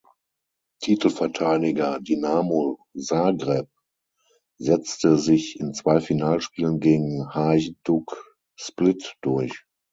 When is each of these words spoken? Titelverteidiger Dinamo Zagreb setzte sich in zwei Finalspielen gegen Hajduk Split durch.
Titelverteidiger 0.81 1.99
Dinamo 1.99 2.79
Zagreb 2.97 3.69
setzte 4.57 5.19
sich 5.19 5.59
in 5.59 5.75
zwei 5.75 5.99
Finalspielen 5.99 6.79
gegen 6.79 7.31
Hajduk 7.35 8.35
Split 8.55 9.13
durch. 9.21 9.63